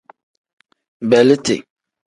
[1.09, 1.61] Beleeti.